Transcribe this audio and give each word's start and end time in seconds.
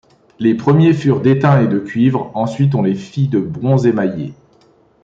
Les 0.39 0.55
premiers 0.55 0.93
furent 0.95 1.21
d'étain 1.21 1.61
et 1.61 1.67
de 1.67 1.77
cuivre, 1.77 2.31
ensuite 2.33 2.73
on 2.73 2.81
les 2.81 2.95
fit 2.95 3.27
de 3.27 3.39
bronze 3.39 3.85
émaillé. 3.85 4.33